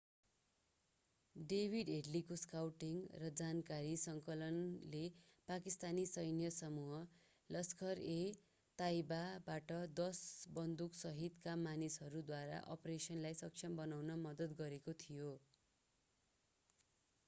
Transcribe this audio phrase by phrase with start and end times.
[1.35, 5.01] David हेडलीको scouting र जानकारी सङ्कलनले
[5.47, 7.03] पाकिस्तानी सैन्य समूह
[7.49, 10.23] लस्खर-ए-ताइबाबाट 10
[10.57, 15.31] बन्दुकसहितका मानिसद्वारा अपरेसनलाई सक्षम बनाउन मद्दत गरेको थियो